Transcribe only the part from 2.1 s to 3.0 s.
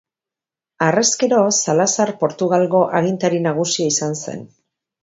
Portugalgo